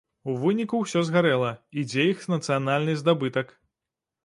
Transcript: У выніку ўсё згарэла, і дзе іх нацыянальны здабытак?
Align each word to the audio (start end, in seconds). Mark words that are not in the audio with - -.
У 0.31 0.33
выніку 0.45 0.79
ўсё 0.83 1.03
згарэла, 1.09 1.51
і 1.79 1.85
дзе 1.93 2.07
іх 2.15 2.25
нацыянальны 2.37 2.99
здабытак? 3.05 3.57